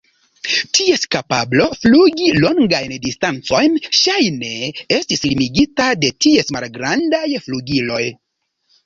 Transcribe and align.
Ties 0.77 1.01
kapablo 1.15 1.65
flugi 1.81 2.29
longajn 2.45 2.95
distancojn 3.03 3.77
ŝajne 3.97 4.49
estis 5.01 5.21
limigita 5.27 5.91
de 6.07 6.11
ties 6.27 6.51
malgrandaj 6.57 7.23
flugiloj. 7.45 8.01